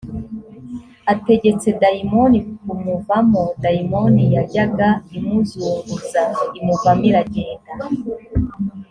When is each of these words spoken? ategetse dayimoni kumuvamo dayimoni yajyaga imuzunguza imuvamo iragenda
ategetse 1.13 1.67
dayimoni 1.81 2.39
kumuvamo 2.65 3.43
dayimoni 3.63 4.23
yajyaga 4.35 4.89
imuzunguza 5.17 6.21
imuvamo 6.59 7.03
iragenda 7.09 7.71